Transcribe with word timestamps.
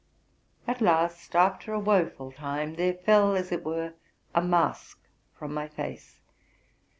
At 0.67 0.81
last, 0.81 1.35
after 1.35 1.73
a 1.73 1.79
woful 1.79 2.31
time, 2.31 2.73
there 2.73 2.95
fell, 2.95 3.35
as 3.35 3.51
it) 3.51 3.63
were, 3.63 3.93
a 4.33 4.41
mask 4.41 4.97
from 5.37 5.53
my 5.53 5.67
face. 5.67 6.19